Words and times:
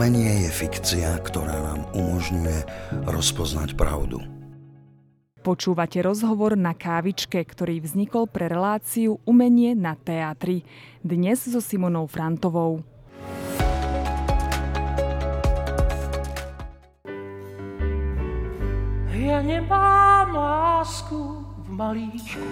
Umenie 0.00 0.48
je 0.48 0.64
fikcia, 0.64 1.12
ktorá 1.28 1.60
nám 1.60 1.84
umožňuje 1.92 2.64
rozpoznať 3.04 3.76
pravdu. 3.76 4.24
Počúvate 5.44 6.00
rozhovor 6.00 6.56
na 6.56 6.72
kávičke, 6.72 7.36
ktorý 7.44 7.84
vznikol 7.84 8.24
pre 8.24 8.48
reláciu 8.48 9.20
Umenie 9.28 9.76
na 9.76 10.00
teatri. 10.00 10.64
Dnes 11.04 11.44
so 11.44 11.60
Simonou 11.60 12.08
Frantovou. 12.08 12.80
Ja 19.12 19.44
nemám 19.44 20.32
lásku 20.32 21.44
v 21.44 21.68
malíčku 21.76 22.48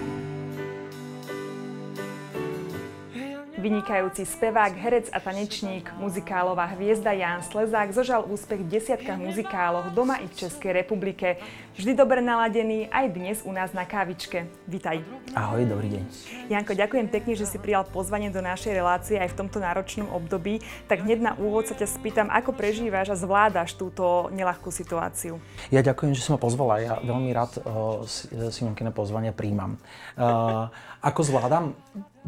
Vynikajúci 3.59 4.23
spevák, 4.23 4.71
herec 4.71 5.11
a 5.11 5.19
tanečník, 5.19 5.91
muzikálová 5.99 6.63
hviezda 6.79 7.11
Ján 7.11 7.43
Slezák 7.43 7.91
zožal 7.91 8.23
úspech 8.23 8.63
v 8.63 8.79
desiatkách 8.79 9.19
muzikáloch 9.19 9.91
doma 9.91 10.15
i 10.23 10.31
v 10.31 10.47
Českej 10.47 10.79
republike. 10.79 11.35
Vždy 11.75 11.91
dobre 11.91 12.23
naladený, 12.23 12.87
aj 12.87 13.05
dnes 13.11 13.37
u 13.43 13.51
nás 13.51 13.75
na 13.75 13.83
kávičke. 13.83 14.47
Vítaj. 14.63 15.03
Ahoj, 15.35 15.67
dobrý 15.67 15.91
deň. 15.91 16.03
Janko, 16.47 16.71
ďakujem 16.71 17.11
pekne, 17.11 17.35
že 17.35 17.43
si 17.43 17.59
prijal 17.59 17.83
pozvanie 17.83 18.31
do 18.31 18.39
našej 18.39 18.79
relácie 18.79 19.19
aj 19.19 19.35
v 19.35 19.43
tomto 19.43 19.59
náročnom 19.59 20.07
období. 20.07 20.63
Tak 20.87 21.03
hneď 21.03 21.19
na 21.19 21.33
úvod 21.35 21.67
sa 21.67 21.75
ťa 21.75 21.99
spýtam, 21.99 22.31
ako 22.31 22.55
prežívaš 22.55 23.11
a 23.11 23.19
zvládaš 23.19 23.75
túto 23.75 24.31
nelahkú 24.31 24.71
situáciu. 24.71 25.35
Ja 25.67 25.83
ďakujem, 25.83 26.15
že 26.15 26.23
si 26.23 26.31
ma 26.31 26.39
pozvala. 26.39 26.79
Ja 26.79 26.95
veľmi 27.03 27.31
rád 27.35 27.59
uh, 27.59 28.07
Simonkine 28.55 28.95
pozvanie 28.95 29.35
príjmam. 29.35 29.75
Uh, 30.15 30.71
ako 31.03 31.27
zvládam? 31.27 31.75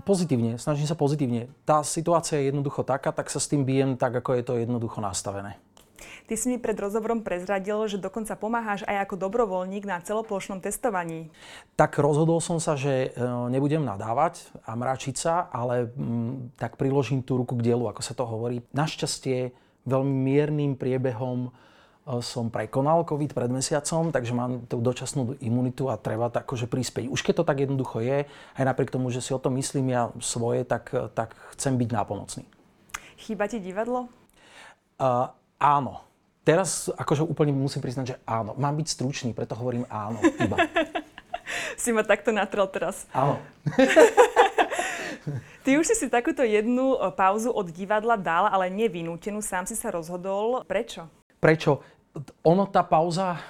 Pozitívne, 0.02 0.58
snažím 0.58 0.90
sa 0.90 0.98
pozitívne. 0.98 1.52
Tá 1.64 1.86
situácia 1.86 2.42
je 2.42 2.50
jednoducho 2.50 2.82
taká, 2.82 3.14
tak 3.14 3.30
sa 3.30 3.38
s 3.38 3.50
tým 3.50 3.66
bijem 3.66 3.98
tak, 3.98 4.18
ako 4.18 4.34
je 4.38 4.44
to 4.44 4.54
jednoducho 4.58 4.98
nastavené. 5.00 5.62
Ty 6.26 6.34
si 6.40 6.50
mi 6.50 6.58
pred 6.58 6.74
rozhovorom 6.80 7.22
prezradil, 7.22 7.78
že 7.86 8.02
dokonca 8.02 8.34
pomáhaš 8.40 8.82
aj 8.90 9.06
ako 9.06 9.16
dobrovoľník 9.20 9.86
na 9.86 10.02
celoplošnom 10.02 10.64
testovaní. 10.64 11.30
Tak 11.78 12.00
rozhodol 12.02 12.42
som 12.42 12.58
sa, 12.58 12.74
že 12.74 13.12
e, 13.12 13.22
nebudem 13.52 13.84
nadávať 13.86 14.50
a 14.66 14.74
mračiť 14.74 15.16
sa, 15.18 15.46
ale 15.52 15.92
m, 15.94 16.02
mm, 16.02 16.34
tak 16.58 16.80
priložím 16.80 17.22
tú 17.22 17.38
ruku 17.38 17.60
k 17.60 17.70
dielu, 17.70 17.84
ako 17.86 18.02
sa 18.02 18.18
to 18.18 18.26
hovorí. 18.26 18.66
Našťastie 18.74 19.54
veľmi 19.86 20.14
miernym 20.14 20.74
priebehom 20.78 21.54
som 22.22 22.50
prekonal 22.50 23.06
COVID 23.06 23.32
pred 23.38 23.52
mesiacom, 23.54 24.10
takže 24.10 24.34
mám 24.34 24.66
tú 24.66 24.82
dočasnú 24.82 25.38
imunitu 25.38 25.86
a 25.86 26.02
treba 26.02 26.34
tak 26.34 26.50
akože 26.50 26.66
prispieť. 26.66 27.06
Už 27.14 27.22
keď 27.22 27.42
to 27.42 27.48
tak 27.48 27.62
jednoducho 27.62 28.02
je, 28.02 28.26
aj 28.58 28.64
napriek 28.66 28.90
tomu, 28.90 29.14
že 29.14 29.22
si 29.22 29.32
o 29.32 29.40
tom 29.40 29.54
myslím 29.62 29.94
ja 29.94 30.10
svoje, 30.18 30.66
tak, 30.66 30.90
tak 31.14 31.38
chcem 31.54 31.78
byť 31.78 31.90
nápomocný. 31.94 32.44
Chýba 33.22 33.46
ti 33.46 33.62
divadlo? 33.62 34.10
Uh, 34.98 35.30
áno. 35.62 36.02
Teraz 36.42 36.90
akože 36.90 37.22
úplne 37.22 37.54
musím 37.54 37.86
priznať, 37.86 38.06
že 38.06 38.16
áno. 38.26 38.58
Mám 38.58 38.82
byť 38.82 38.88
stručný, 38.90 39.30
preto 39.38 39.54
hovorím 39.54 39.86
áno. 39.94 40.18
Iba. 40.42 40.58
si 41.82 41.94
ma 41.94 42.02
takto 42.02 42.34
natrel 42.34 42.66
teraz. 42.66 43.06
Áno. 43.14 43.38
Ty 45.62 45.78
už 45.78 45.86
si 45.86 45.96
si 46.02 46.10
takúto 46.10 46.42
jednu 46.42 46.98
e, 46.98 47.14
pauzu 47.14 47.54
od 47.54 47.70
divadla 47.70 48.18
dal, 48.18 48.50
ale 48.50 48.74
nevynútenú. 48.74 49.38
Sám 49.46 49.70
si 49.70 49.78
sa 49.78 49.94
rozhodol. 49.94 50.66
Prečo? 50.66 51.21
Prečo? 51.42 51.82
Ono, 52.46 52.70
tá 52.70 52.86
pauza 52.86 53.42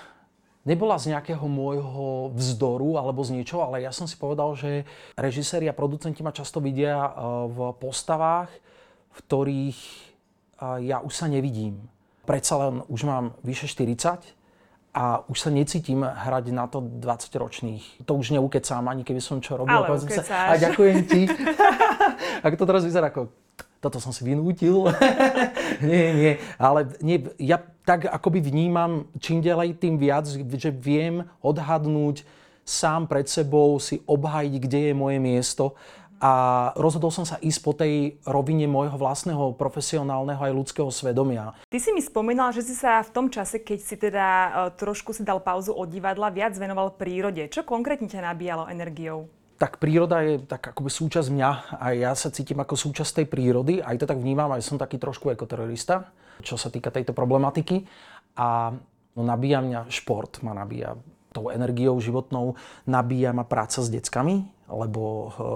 nebola 0.63 0.95
z 0.95 1.11
nejakého 1.11 1.43
môjho 1.43 2.31
vzdoru 2.37 2.95
alebo 2.95 3.19
z 3.25 3.35
niečoho, 3.35 3.67
ale 3.67 3.83
ja 3.83 3.91
som 3.91 4.07
si 4.07 4.15
povedal, 4.15 4.55
že 4.55 4.87
režiséri 5.19 5.67
a 5.67 5.75
producenti 5.75 6.23
ma 6.23 6.31
často 6.31 6.63
vidia 6.63 6.95
e, 6.95 7.11
v 7.51 7.57
postavách, 7.81 8.49
v 9.11 9.17
ktorých 9.27 9.79
e, 9.81 10.87
ja 10.87 11.03
už 11.03 11.11
sa 11.11 11.27
nevidím. 11.27 11.81
Predsa 12.23 12.53
len 12.63 12.85
už 12.87 13.01
mám 13.03 13.35
vyše 13.43 13.65
40 13.67 14.39
a 14.93 15.23
už 15.25 15.37
sa 15.39 15.49
necítim 15.49 16.03
hrať 16.03 16.51
na 16.51 16.67
to 16.67 16.83
20-ročných. 16.83 18.05
To 18.05 18.15
už 18.15 18.35
neukecám, 18.35 18.85
ani 18.87 19.01
keby 19.07 19.23
som 19.23 19.39
čo 19.39 19.57
robil. 19.57 19.73
Ale 19.73 19.99
sa, 20.03 20.51
a 20.51 20.59
ďakujem 20.59 20.99
ti. 21.07 21.25
Ak 22.45 22.53
to 22.59 22.63
teraz 22.67 22.83
vyzerá 22.83 23.09
ako 23.09 23.31
toto 23.81 23.97
som 23.97 24.13
si 24.13 24.21
vynútil. 24.21 24.87
nie, 25.89 26.05
nie, 26.13 26.33
ale 26.61 26.93
nie, 27.01 27.25
ja 27.41 27.59
tak 27.81 28.05
akoby 28.05 28.45
vnímam 28.45 29.09
čím 29.17 29.41
ďalej 29.41 29.81
tým 29.81 29.97
viac, 29.97 30.29
že 30.31 30.69
viem 30.69 31.25
odhadnúť 31.41 32.23
sám 32.61 33.09
pred 33.09 33.25
sebou, 33.25 33.81
si 33.81 34.05
obhajiť, 34.05 34.53
kde 34.61 34.79
je 34.87 34.93
moje 34.93 35.17
miesto 35.17 35.73
a 36.21 36.33
rozhodol 36.77 37.09
som 37.09 37.25
sa 37.25 37.41
ísť 37.41 37.59
po 37.65 37.73
tej 37.73 38.21
rovine 38.21 38.69
môjho 38.69 38.93
vlastného 38.93 39.57
profesionálneho 39.57 40.37
aj 40.37 40.53
ľudského 40.53 40.89
svedomia. 40.93 41.57
Ty 41.65 41.77
si 41.81 41.89
mi 41.89 41.99
spomínal, 42.05 42.53
že 42.53 42.61
si 42.61 42.77
sa 42.77 43.01
v 43.01 43.09
tom 43.09 43.25
čase, 43.25 43.57
keď 43.57 43.79
si 43.81 43.97
teda 43.97 44.27
uh, 44.29 44.53
trošku 44.69 45.17
si 45.17 45.25
dal 45.25 45.41
pauzu 45.41 45.73
od 45.73 45.89
divadla, 45.89 46.29
viac 46.29 46.53
venoval 46.53 46.93
prírode. 46.93 47.49
Čo 47.49 47.65
konkrétne 47.65 48.05
ťa 48.05 48.21
nabíjalo 48.21 48.69
energiou? 48.69 49.40
Tak 49.61 49.77
príroda 49.77 50.25
je 50.25 50.41
tak 50.41 50.73
akoby 50.73 50.89
súčasť 50.89 51.29
mňa 51.29 51.51
a 51.77 51.93
ja 51.93 52.17
sa 52.17 52.33
cítim 52.33 52.57
ako 52.57 52.73
súčasť 52.73 53.21
tej 53.21 53.27
prírody, 53.29 53.77
aj 53.77 54.01
to 54.01 54.09
tak 54.09 54.17
vnímam, 54.17 54.49
aj 54.49 54.65
som 54.65 54.81
taký 54.81 54.97
trošku 54.97 55.29
ekoterorista, 55.29 56.09
čo 56.41 56.57
sa 56.57 56.73
týka 56.73 56.89
tejto 56.89 57.13
problematiky. 57.13 57.85
A 58.41 58.73
no, 59.13 59.21
nabíja 59.21 59.61
mňa 59.61 59.85
šport, 59.93 60.41
ma 60.41 60.57
nabíja 60.57 60.97
tou 61.29 61.53
energiou 61.53 61.93
životnou, 62.01 62.57
nabíja 62.89 63.37
ma 63.37 63.45
práca 63.45 63.85
s 63.85 63.93
deckami, 63.93 64.49
lebo 64.71 65.01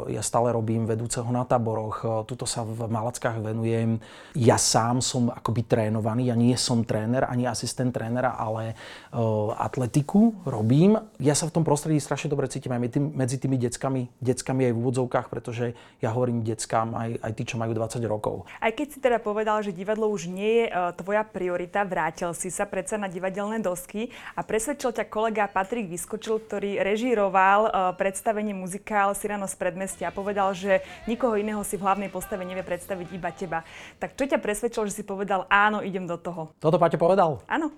eh, 0.08 0.20
ja 0.20 0.22
stále 0.22 0.52
robím 0.52 0.84
vedúceho 0.84 1.26
na 1.32 1.48
táboroch, 1.48 1.98
eh, 2.04 2.08
tuto 2.28 2.44
sa 2.44 2.68
v 2.68 2.86
Malackách 2.86 3.40
venujem. 3.40 3.98
Ja 4.36 4.60
sám 4.60 5.00
som 5.00 5.32
akoby 5.32 5.64
trénovaný, 5.64 6.28
ja 6.28 6.36
nie 6.36 6.54
som 6.60 6.84
tréner 6.84 7.24
ani 7.26 7.48
asistent 7.48 7.96
trénera, 7.96 8.36
ale 8.36 8.76
uh, 9.16 9.56
atletiku 9.56 10.36
robím. 10.44 11.00
Ja 11.22 11.32
sa 11.32 11.48
v 11.48 11.56
tom 11.56 11.64
prostredí 11.64 12.02
strašne 12.04 12.28
dobre 12.28 12.52
cítim 12.52 12.76
aj 12.76 12.82
medzi 13.00 13.38
tými 13.40 13.56
deckami, 13.56 14.12
deckami 14.20 14.68
aj 14.68 14.74
v 14.76 14.80
úvodzovkách, 14.84 15.28
pretože 15.32 15.72
ja 16.04 16.12
hovorím 16.12 16.44
deckám 16.44 16.92
aj, 16.92 17.10
aj 17.24 17.32
tí, 17.38 17.44
čo 17.48 17.56
majú 17.56 17.72
20 17.72 18.04
rokov. 18.10 18.36
Aj 18.60 18.74
keď 18.74 18.88
si 18.92 19.00
teda 19.00 19.24
povedal, 19.24 19.64
že 19.64 19.72
divadlo 19.72 20.12
už 20.12 20.28
nie 20.28 20.66
je 20.66 20.76
tvoja 21.00 21.24
priorita, 21.24 21.88
vrátil 21.88 22.36
si 22.36 22.52
sa 22.52 22.68
predsa 22.68 23.00
na 23.00 23.08
divadelné 23.08 23.64
dosky 23.64 24.12
a 24.36 24.44
presvedčil 24.44 24.92
ťa 24.92 25.06
kolega 25.08 25.48
Patrik 25.48 25.88
Vyskočil, 25.88 26.44
ktorý 26.44 26.84
režíroval 26.84 27.72
predstavenie 27.96 28.52
muzikálu 28.52 29.05
Michal 29.06 29.22
Sirano 29.22 29.46
z 29.46 29.54
predmestia 29.62 30.10
a 30.10 30.18
povedal, 30.18 30.50
že 30.58 30.82
nikoho 31.06 31.38
iného 31.38 31.62
si 31.62 31.78
v 31.78 31.86
hlavnej 31.86 32.10
postave 32.10 32.42
nevie 32.42 32.66
predstaviť 32.66 33.08
iba 33.14 33.30
teba. 33.30 33.62
Tak 34.02 34.18
čo 34.18 34.26
ťa 34.26 34.42
presvedčilo, 34.42 34.90
že 34.90 34.98
si 34.98 35.04
povedal 35.06 35.46
áno, 35.46 35.86
idem 35.86 36.10
do 36.10 36.18
toho? 36.18 36.50
Toto 36.58 36.82
Paťo 36.82 36.98
povedal? 36.98 37.38
Áno. 37.46 37.70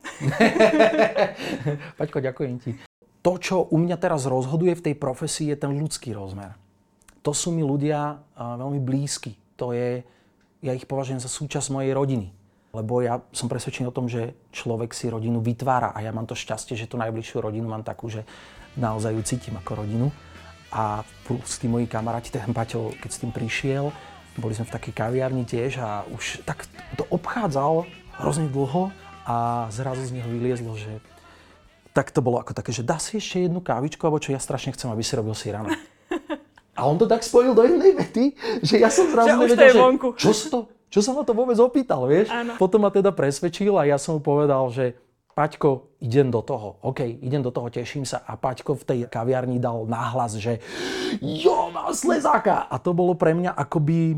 Paťko, 2.00 2.24
ďakujem 2.24 2.56
ti. 2.64 2.80
To, 3.28 3.36
čo 3.36 3.68
u 3.68 3.76
mňa 3.76 4.00
teraz 4.00 4.24
rozhoduje 4.24 4.72
v 4.80 4.86
tej 4.88 4.96
profesii, 4.96 5.52
je 5.52 5.60
ten 5.60 5.76
ľudský 5.76 6.16
rozmer. 6.16 6.56
To 7.28 7.36
sú 7.36 7.52
mi 7.52 7.60
ľudia 7.60 8.24
veľmi 8.40 8.80
blízky. 8.80 9.36
To 9.60 9.76
je, 9.76 10.08
ja 10.64 10.72
ich 10.72 10.88
považujem 10.88 11.20
za 11.20 11.28
súčasť 11.28 11.76
mojej 11.76 11.92
rodiny 11.92 12.32
lebo 12.76 13.02
ja 13.02 13.26
som 13.34 13.50
presvedčený 13.50 13.90
o 13.90 13.96
tom, 13.96 14.06
že 14.06 14.38
človek 14.54 14.94
si 14.94 15.10
rodinu 15.10 15.42
vytvára 15.42 15.98
a 15.98 16.04
ja 16.04 16.14
mám 16.14 16.30
to 16.30 16.38
šťastie, 16.38 16.78
že 16.78 16.86
tú 16.86 17.00
najbližšiu 17.02 17.42
rodinu 17.42 17.66
mám 17.66 17.82
takú, 17.82 18.06
že 18.06 18.22
naozaj 18.78 19.18
ju 19.18 19.22
cítim 19.26 19.58
ako 19.58 19.82
rodinu 19.82 20.14
a 20.72 21.04
plus 21.24 21.60
tí 21.60 21.68
moji 21.72 21.88
kamaráti, 21.88 22.32
ten 22.32 22.52
Paťo, 22.52 22.92
keď 23.00 23.10
s 23.12 23.22
tým 23.24 23.32
prišiel, 23.32 23.92
boli 24.38 24.54
sme 24.54 24.70
v 24.70 24.76
takej 24.78 24.94
kaviarni 24.94 25.44
tiež 25.50 25.82
a 25.82 26.06
už 26.14 26.46
tak 26.46 26.70
to 26.94 27.04
obchádzal 27.10 27.90
hrozne 28.22 28.48
dlho 28.54 28.94
a 29.26 29.68
zrazu 29.74 30.06
z 30.06 30.14
neho 30.14 30.30
vyliezlo, 30.30 30.78
že 30.78 31.02
tak 31.92 32.14
to 32.14 32.22
bolo 32.22 32.38
ako 32.38 32.54
také, 32.54 32.70
že 32.70 32.86
dá 32.86 33.02
si 33.02 33.18
ešte 33.18 33.50
jednu 33.50 33.58
kávičku, 33.58 33.98
alebo 34.06 34.22
čo 34.22 34.30
ja 34.30 34.38
strašne 34.38 34.78
chcem, 34.78 34.94
aby 34.94 35.02
si 35.02 35.18
robil 35.18 35.34
si 35.34 35.50
ráno. 35.50 35.74
A 36.78 36.86
on 36.86 36.94
to 37.02 37.10
tak 37.10 37.26
spojil 37.26 37.58
do 37.58 37.66
jednej 37.66 37.98
vety, 37.98 38.38
že 38.62 38.78
ja 38.78 38.94
som 38.94 39.10
zrazu 39.10 39.34
nevedel, 39.34 39.74
že 39.74 40.22
čo 40.22 40.30
sa 40.30 40.46
to, 40.54 40.60
čo 40.94 41.02
sa 41.02 41.18
ma 41.18 41.26
to 41.26 41.34
vôbec 41.34 41.58
opýtal, 41.58 42.06
vieš? 42.06 42.30
Áno. 42.30 42.54
Potom 42.62 42.86
ma 42.86 42.94
teda 42.94 43.10
presvedčil 43.10 43.74
a 43.74 43.90
ja 43.90 43.98
som 43.98 44.18
mu 44.18 44.22
povedal, 44.22 44.70
že 44.70 44.94
Paťko, 45.38 46.02
idem 46.02 46.34
do 46.34 46.42
toho. 46.42 46.82
OK, 46.82 47.06
idem 47.06 47.46
do 47.46 47.54
toho, 47.54 47.70
teším 47.70 48.10
sa. 48.10 48.26
A 48.26 48.42
Paťko 48.42 48.74
v 48.74 48.84
tej 48.90 49.00
kaviarni 49.06 49.62
dal 49.62 49.86
náhlas, 49.86 50.34
že 50.42 50.58
jo, 51.22 51.70
má 51.70 51.94
slezáka. 51.94 52.66
A 52.66 52.82
to 52.82 52.98
bolo 52.98 53.14
pre 53.14 53.38
mňa 53.38 53.54
akoby 53.54 54.18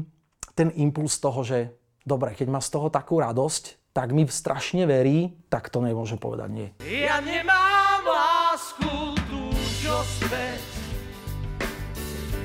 ten 0.55 0.71
impuls 0.79 1.19
toho, 1.19 1.43
že 1.43 1.75
dobre, 2.07 2.39
keď 2.39 2.47
má 2.47 2.63
z 2.63 2.71
toho 2.71 2.87
takú 2.87 3.19
radosť, 3.19 3.91
tak 3.91 4.15
mi 4.15 4.23
strašne 4.31 4.87
verí, 4.87 5.35
tak 5.51 5.67
to 5.67 5.83
nemôže 5.83 6.15
povedať 6.15 6.49
nie. 6.55 6.69
Ja 6.87 7.19
nemám 7.19 7.99
lásku 8.07 9.19
tú, 9.27 9.51
čo 9.83 9.99
späť 10.23 10.63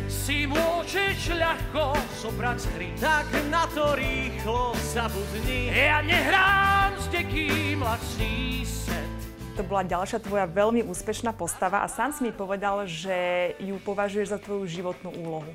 si 0.08 0.50
môžeš 0.50 1.36
ľahko 1.36 1.94
zobrať 2.26 2.60
hry, 2.74 2.90
tak 2.98 3.28
na 3.54 3.70
to 3.70 3.94
rýchlo 3.94 4.74
zabudni. 4.90 5.70
Ja 5.70 6.02
nehrám 6.02 6.83
dekým 7.10 7.82
lacný 7.82 8.64
set. 8.64 9.10
To 9.54 9.62
bola 9.62 9.86
ďalšia 9.86 10.18
tvoja 10.18 10.46
veľmi 10.50 10.82
úspešná 10.86 11.30
postava 11.36 11.84
a 11.84 11.88
sám 11.88 12.10
si 12.10 12.26
mi 12.26 12.32
povedal, 12.34 12.86
že 12.90 13.52
ju 13.62 13.78
považuješ 13.82 14.34
za 14.34 14.38
tvoju 14.42 14.66
životnú 14.66 15.14
úlohu. 15.14 15.50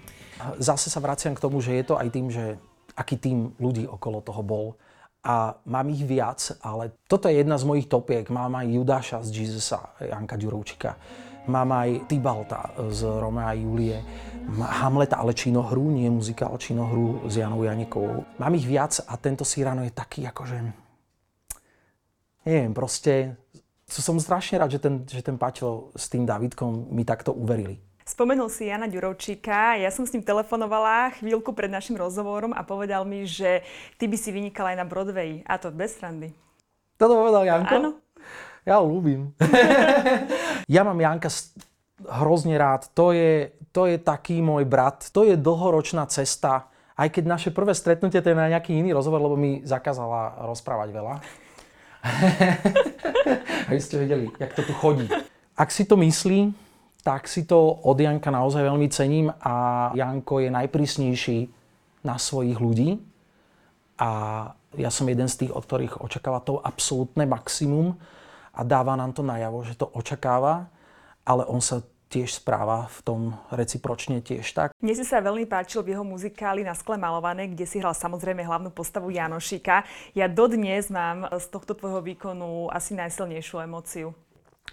Zase 0.56 0.88
sa 0.88 1.04
vraciam 1.04 1.36
k 1.36 1.44
tomu, 1.44 1.60
že 1.60 1.75
je 1.75 1.84
to 1.84 2.00
aj 2.00 2.07
tým, 2.12 2.31
že 2.31 2.56
aký 2.96 3.19
tým 3.19 3.56
ľudí 3.60 3.84
okolo 3.88 4.24
toho 4.24 4.40
bol 4.40 4.66
a 5.19 5.60
mám 5.68 5.92
ich 5.92 6.04
viac, 6.07 6.40
ale 6.63 6.96
toto 7.12 7.28
je 7.28 7.44
jedna 7.44 7.60
z 7.60 7.68
mojich 7.68 7.92
topiek. 7.92 8.24
Mám 8.31 8.56
aj 8.56 8.68
Judáša 8.72 9.18
z 9.28 9.44
Jezusa, 9.44 9.92
Janka 10.00 10.40
Ďurovčíka. 10.40 10.95
Mám 11.52 11.69
aj 11.75 11.90
Tybalta 12.07 12.72
z 12.92 13.04
Romea 13.04 13.52
a 13.52 13.57
Julie. 13.57 14.00
Hamleta, 14.60 15.19
ale 15.19 15.36
činohru, 15.36 15.92
nie 15.92 16.07
muzikál, 16.07 16.56
činohru 16.56 17.28
s 17.28 17.36
Janou 17.36 17.68
Janikovou. 17.68 18.24
Mám 18.40 18.56
ich 18.56 18.63
viac 18.63 19.04
a 19.04 19.19
tento 19.19 19.44
Cyrano 19.44 19.84
je 19.84 19.92
taký 19.92 20.24
akože... 20.24 20.89
Neviem, 22.50 22.74
proste 22.74 23.38
som 23.86 24.18
strašne 24.18 24.57
rád, 24.57 24.74
že 24.74 24.81
ten, 24.81 25.06
že 25.06 25.22
ten 25.22 25.38
Paťo 25.38 25.94
s 25.94 26.10
tým 26.10 26.25
Davidkom 26.25 26.90
mi 26.90 27.06
takto 27.06 27.30
uverili. 27.30 27.78
Spomenul 28.10 28.50
si 28.50 28.74
Jana 28.74 28.90
Ďurovčíka, 28.90 29.78
ja 29.78 29.94
som 29.94 30.01
s 30.01 30.10
ním 30.18 30.25
telefonovala 30.25 31.13
chvíľku 31.22 31.54
pred 31.54 31.69
našim 31.69 31.94
rozhovorom 31.94 32.57
a 32.57 32.66
povedal 32.66 33.06
mi, 33.06 33.30
že 33.30 33.62
ty 34.01 34.10
by 34.10 34.18
si 34.18 34.34
vynikal 34.34 34.66
aj 34.74 34.81
na 34.81 34.86
Broadway, 34.90 35.46
a 35.46 35.62
to 35.62 35.69
bez 35.69 36.01
randy. 36.01 36.34
Toto 36.98 37.22
povedal 37.22 37.46
Janko? 37.46 37.75
Áno. 37.78 37.92
Ja 38.66 38.81
ho 38.81 38.90
ľúbim. 38.90 39.30
ja 40.74 40.81
mám 40.81 40.98
Janka 40.98 41.30
hrozne 42.02 42.57
rád. 42.57 42.90
To 42.98 43.13
je, 43.13 43.54
to 43.69 43.86
je 43.86 44.02
taký 44.02 44.42
môj 44.42 44.66
brat. 44.66 45.06
To 45.13 45.22
je 45.22 45.38
dlhoročná 45.38 46.10
cesta. 46.10 46.66
Aj 46.98 47.07
keď 47.13 47.30
naše 47.30 47.50
prvé 47.54 47.78
stretnutie, 47.78 48.25
to 48.25 48.34
je 48.34 48.42
na 48.42 48.50
nejaký 48.50 48.74
iný 48.74 48.98
rozhovor, 48.98 49.22
lebo 49.22 49.38
mi 49.38 49.62
zakázala 49.62 50.50
rozprávať 50.50 50.90
veľa. 50.98 51.13
Aby 53.69 53.81
ste 53.81 53.96
vedeli, 54.00 54.25
jak 54.40 54.54
to 54.56 54.62
tu 54.63 54.74
chodí. 54.74 55.06
Ak 55.60 55.69
si 55.72 55.84
to 55.86 56.00
myslí, 56.00 56.56
tak 57.04 57.28
si 57.28 57.44
to 57.44 57.60
od 57.84 57.98
Janka 58.00 58.31
naozaj 58.31 58.63
veľmi 58.63 58.88
cením 58.92 59.28
a 59.44 59.90
Janko 59.96 60.40
je 60.40 60.50
najprísnejší 60.51 61.40
na 62.04 62.16
svojich 62.16 62.60
ľudí 62.60 63.00
a 64.00 64.10
ja 64.78 64.90
som 64.94 65.10
jeden 65.10 65.28
z 65.28 65.46
tých, 65.46 65.51
od 65.51 65.66
ktorých 65.66 66.00
očakáva 66.00 66.40
to 66.44 66.62
absolútne 66.62 67.28
maximum 67.28 67.98
a 68.56 68.62
dáva 68.63 68.95
nám 68.95 69.12
to 69.12 69.24
najavo, 69.24 69.63
že 69.68 69.75
to 69.75 69.88
očakáva, 69.92 70.68
ale 71.28 71.44
on 71.48 71.60
sa 71.60 71.84
tiež 72.10 72.42
správa 72.42 72.90
v 72.90 73.00
tom 73.06 73.22
recipročne 73.54 74.20
tiež 74.20 74.46
tak. 74.52 74.70
Mne 74.82 74.98
si 74.98 75.06
sa 75.06 75.22
veľmi 75.22 75.46
páčil 75.46 75.86
v 75.86 75.94
jeho 75.94 76.04
muzikáli 76.04 76.66
Na 76.66 76.74
skle 76.74 76.98
malované, 76.98 77.46
kde 77.48 77.70
si 77.70 77.78
hral 77.78 77.94
samozrejme 77.94 78.42
hlavnú 78.42 78.74
postavu 78.74 79.14
Janošika. 79.14 79.86
Ja 80.18 80.26
dodnes 80.26 80.90
mám 80.90 81.30
z 81.30 81.46
tohto 81.54 81.78
tvojho 81.78 82.02
výkonu 82.02 82.74
asi 82.74 82.98
najsilnejšiu 82.98 83.62
emóciu. 83.62 84.12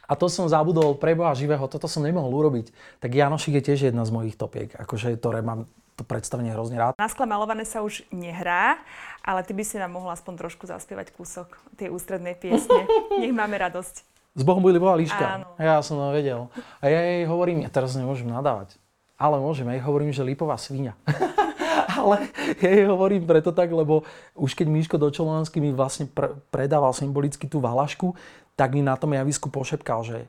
A 0.07 0.15
to 0.15 0.31
som 0.33 0.49
zabudol 0.49 0.97
pre 0.97 1.19
Boha 1.19 1.35
živého, 1.35 1.67
toto 1.67 1.91
som 1.91 2.01
nemohol 2.01 2.31
urobiť. 2.31 2.73
Tak 3.03 3.11
Janošik 3.13 3.61
je 3.61 3.67
tiež 3.73 3.91
jedna 3.93 4.07
z 4.09 4.15
mojich 4.15 4.39
topiek, 4.39 4.73
akože 4.73 5.19
ktoré 5.19 5.43
mám 5.43 5.69
to 5.97 6.05
predstavenie 6.05 6.53
hrozne 6.53 6.77
rád. 6.77 6.93
Na 7.01 7.09
skle 7.09 7.25
malované 7.25 7.65
sa 7.65 7.81
už 7.81 8.05
nehrá, 8.13 8.77
ale 9.25 9.41
ty 9.43 9.57
by 9.57 9.65
si 9.65 9.81
nám 9.81 9.97
mohla 9.97 10.13
aspoň 10.13 10.47
trošku 10.47 10.69
zaspievať 10.69 11.17
kúsok 11.17 11.57
tej 11.81 11.89
ústrednej 11.89 12.37
piesne. 12.37 12.85
Nech 13.21 13.33
máme 13.33 13.57
radosť. 13.57 14.16
S 14.37 14.43
Bohom 14.45 14.61
bude 14.61 14.77
Boha 14.77 14.95
líška. 15.01 15.41
Áno. 15.41 15.47
Ja 15.57 15.81
som 15.81 15.97
to 15.97 16.13
vedel. 16.13 16.53
A 16.85 16.93
ja 16.93 17.01
jej 17.01 17.25
hovorím, 17.25 17.65
ja 17.65 17.73
teraz 17.73 17.97
nemôžem 17.97 18.29
nadávať. 18.29 18.77
Ale 19.17 19.41
môžem, 19.41 19.65
ja 19.73 19.81
jej 19.81 19.85
hovorím, 19.89 20.13
že 20.13 20.21
lipová 20.21 20.61
svinia. 20.61 20.93
ale 22.01 22.29
ja 22.61 22.69
jej 22.69 22.85
hovorím 22.85 23.25
preto 23.25 23.49
tak, 23.49 23.73
lebo 23.73 24.05
už 24.37 24.53
keď 24.53 24.69
Miško 24.69 24.97
Dočolansky 25.01 25.57
mi 25.57 25.73
vlastne 25.73 26.05
pr- 26.05 26.37
predával 26.53 26.93
symbolicky 26.93 27.49
tú 27.49 27.65
valašku, 27.65 28.13
tak 28.53 28.77
mi 28.77 28.85
na 28.85 29.01
tom 29.01 29.17
javisku 29.17 29.49
pošepkal, 29.49 30.05
že 30.05 30.29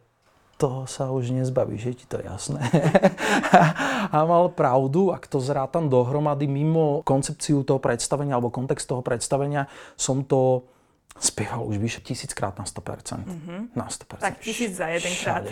to 0.58 0.90
sa 0.90 1.14
už 1.14 1.36
nezbaví, 1.38 1.78
že 1.78 1.94
ti 1.94 2.10
to 2.10 2.18
jasné. 2.18 2.64
a 4.16 4.18
mal 4.26 4.50
pravdu, 4.50 5.14
ak 5.14 5.30
to 5.30 5.38
zrátam 5.38 5.86
dohromady 5.86 6.50
mimo 6.50 7.06
koncepciu 7.06 7.62
toho 7.62 7.78
predstavenia 7.78 8.40
alebo 8.40 8.50
kontext 8.50 8.90
toho 8.90 9.06
predstavenia, 9.06 9.70
som 9.94 10.26
to 10.26 10.66
spieval 11.20 11.64
už 11.64 11.78
vyše 11.78 12.02
tisíckrát 12.02 12.60
na 12.60 12.66
100%. 12.66 13.24
Mm-hmm. 13.26 13.68
Na 13.76 13.88
100%. 13.88 14.18
Tak 14.18 14.40
tisíc 14.40 14.76
za 14.76 14.88
jeden 14.88 15.16
krát. 15.24 15.44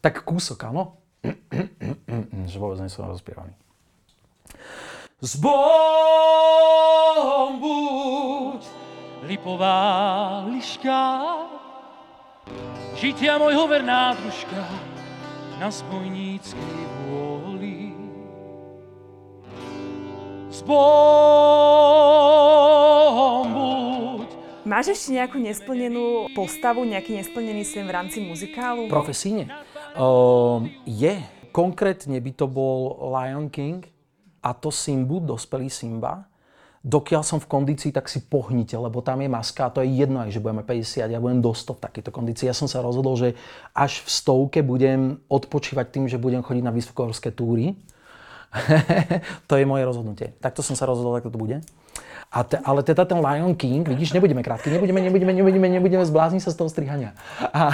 Tak 0.00 0.22
kúsok, 0.22 0.64
áno. 0.64 0.96
že 2.50 2.58
vôbec 2.58 2.82
nie 2.82 2.90
som 2.90 3.06
rozpievaný. 3.06 3.54
S 5.22 5.38
Bohom 5.38 5.62
buď 7.62 8.66
lipová 9.30 10.42
liška 10.50 10.98
žitia 12.98 13.38
môjho 13.38 13.70
verná 13.70 14.18
družka 14.18 14.66
na 15.62 15.70
spojníckej 15.70 16.78
vôli. 17.06 17.94
S 20.50 20.62
Bohom. 20.66 21.81
Máš 24.72 24.96
ešte 24.96 25.12
nejakú 25.12 25.36
nesplnenú 25.36 26.32
postavu, 26.32 26.80
nejaký 26.88 27.20
nesplnený 27.20 27.60
sen 27.60 27.84
v 27.84 27.92
rámci 27.92 28.24
muzikálu? 28.24 28.88
Profesíne? 28.88 29.52
Uh, 29.92 30.64
je. 30.88 31.20
Konkrétne 31.52 32.16
by 32.16 32.32
to 32.32 32.48
bol 32.48 32.96
Lion 33.12 33.52
King 33.52 33.84
a 34.40 34.56
to 34.56 34.72
Simbu, 34.72 35.20
dospelý 35.20 35.68
Simba 35.68 36.24
dokiaľ 36.82 37.22
som 37.22 37.38
v 37.38 37.46
kondícii, 37.46 37.94
tak 37.94 38.10
si 38.10 38.18
pohnite, 38.18 38.74
lebo 38.74 38.98
tam 39.06 39.22
je 39.22 39.30
maska 39.30 39.70
a 39.70 39.72
to 39.72 39.86
je 39.86 40.02
jedno 40.02 40.18
aj, 40.18 40.34
že 40.34 40.42
budeme 40.42 40.66
50, 40.66 41.14
ja 41.14 41.22
budem 41.22 41.38
do 41.38 41.54
100 41.54 41.78
v 41.78 41.82
takejto 41.86 42.10
kondícii. 42.10 42.50
Ja 42.50 42.58
som 42.58 42.66
sa 42.66 42.82
rozhodol, 42.82 43.14
že 43.14 43.38
až 43.70 44.02
v 44.02 44.10
stovke 44.10 44.66
budem 44.66 45.22
odpočívať 45.30 45.86
tým, 45.94 46.04
že 46.10 46.18
budem 46.18 46.42
chodiť 46.42 46.64
na 46.66 46.74
vysokohorské 46.74 47.30
túry. 47.30 47.78
to 49.48 49.54
je 49.54 49.62
moje 49.62 49.86
rozhodnutie. 49.86 50.34
Takto 50.42 50.58
som 50.66 50.74
sa 50.74 50.90
rozhodol, 50.90 51.22
ako 51.22 51.30
to 51.30 51.38
bude. 51.38 51.62
A 52.32 52.40
te, 52.48 52.56
ale 52.64 52.80
teda 52.80 53.04
ten 53.04 53.20
Lion 53.20 53.52
King, 53.52 53.84
vidíš, 53.84 54.16
nebudeme 54.16 54.40
krátky, 54.40 54.72
nebudeme, 54.72 55.04
nebudeme, 55.04 55.32
nebudeme, 55.36 55.68
nebudeme 55.68 56.04
zblázni 56.08 56.40
sa 56.40 56.48
z 56.48 56.64
toho 56.64 56.72
strihania. 56.72 57.12
A, 57.52 57.68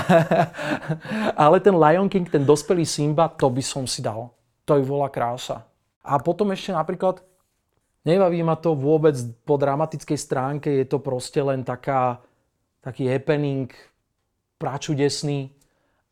ale 1.46 1.62
ten 1.62 1.78
Lion 1.78 2.10
King, 2.10 2.26
ten 2.26 2.42
dospelý 2.42 2.82
Simba, 2.82 3.30
to 3.30 3.46
by 3.46 3.62
som 3.62 3.86
si 3.86 4.02
dal. 4.02 4.34
To 4.66 4.74
je 4.74 4.82
volá 4.82 5.06
krása. 5.14 5.62
A 6.02 6.18
potom 6.18 6.50
ešte 6.50 6.74
napríklad 6.74 7.22
Nebaví 8.08 8.40
ma 8.40 8.56
to 8.56 8.72
vôbec 8.72 9.12
po 9.44 9.60
dramatickej 9.60 10.16
stránke, 10.16 10.72
je 10.72 10.88
to 10.88 10.96
proste 10.96 11.36
len 11.44 11.60
taká, 11.60 12.22
taký 12.80 13.04
happening, 13.04 13.68
pračudesný, 14.56 15.52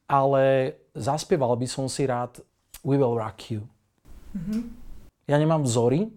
ale 0.05 0.77
zaspieval 0.93 1.57
by 1.57 1.65
som 1.65 1.89
si 1.89 2.05
rád 2.05 2.37
We 2.85 3.01
Will 3.01 3.17
Rock 3.17 3.49
You. 3.49 3.63
Mm-hmm. 4.37 4.63
Ja 5.25 5.41
nemám 5.41 5.65
vzory, 5.65 6.13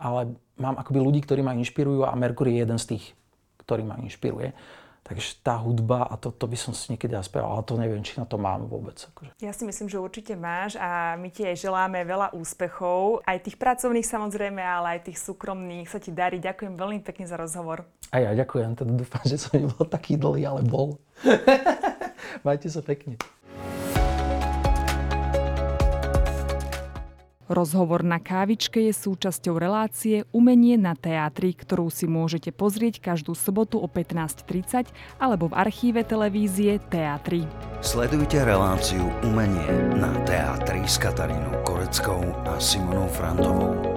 ale 0.00 0.34
mám 0.56 0.80
akoby 0.80 0.98
ľudí, 0.98 1.20
ktorí 1.20 1.44
ma 1.44 1.52
inšpirujú 1.54 2.08
a 2.08 2.16
Mercury 2.16 2.56
je 2.56 2.60
jeden 2.64 2.78
z 2.80 2.86
tých, 2.96 3.04
ktorý 3.62 3.84
ma 3.84 4.00
inšpiruje. 4.00 4.56
Takže 5.00 5.42
tá 5.42 5.58
hudba 5.58 6.06
a 6.06 6.14
to, 6.14 6.30
to 6.30 6.46
by 6.46 6.54
som 6.54 6.70
si 6.70 6.94
niekedy 6.94 7.16
zaspieval, 7.16 7.56
ale 7.56 7.66
to 7.66 7.74
neviem, 7.74 8.04
či 8.04 8.20
na 8.20 8.28
to 8.28 8.38
mám 8.38 8.68
vôbec. 8.68 8.94
Akože. 8.94 9.32
Ja 9.42 9.50
si 9.50 9.66
myslím, 9.66 9.90
že 9.90 9.98
určite 9.98 10.38
máš 10.38 10.78
a 10.78 11.18
my 11.18 11.32
ti 11.34 11.42
aj 11.42 11.56
želáme 11.56 11.98
veľa 12.04 12.30
úspechov, 12.36 13.24
aj 13.26 13.42
tých 13.42 13.58
pracovných 13.58 14.06
samozrejme, 14.06 14.60
ale 14.62 15.00
aj 15.00 15.10
tých 15.10 15.18
súkromných 15.18 15.88
sa 15.90 15.98
ti 15.98 16.14
darí. 16.14 16.38
Ďakujem 16.38 16.78
veľmi 16.78 17.00
pekne 17.02 17.26
za 17.26 17.34
rozhovor. 17.40 17.88
A 18.14 18.22
ja 18.22 18.30
ďakujem, 18.38 18.76
teda 18.78 18.92
dúfam, 18.94 19.24
že 19.26 19.40
som 19.40 19.58
nebol 19.58 19.82
taký 19.88 20.14
dlhý, 20.14 20.46
ale 20.46 20.62
bol. 20.62 21.00
Majte 22.46 22.70
sa 22.70 22.84
pekne. 22.84 23.18
Rozhovor 27.50 28.06
na 28.06 28.22
kávičke 28.22 28.78
je 28.78 28.94
súčasťou 28.94 29.58
relácie 29.58 30.22
Umenie 30.30 30.78
na 30.78 30.94
teatri, 30.94 31.50
ktorú 31.50 31.90
si 31.90 32.06
môžete 32.06 32.54
pozrieť 32.54 33.02
každú 33.02 33.34
sobotu 33.34 33.82
o 33.82 33.90
15.30 33.90 34.86
alebo 35.18 35.50
v 35.50 35.58
archíve 35.58 36.06
televízie 36.06 36.78
Teatry. 36.78 37.42
Sledujte 37.82 38.38
reláciu 38.46 39.02
Umenie 39.26 39.98
na 39.98 40.14
teatri 40.22 40.86
s 40.86 40.94
Katarínou 41.02 41.58
Koreckou 41.66 42.22
a 42.46 42.62
Simonou 42.62 43.10
Frantovou. 43.10 43.89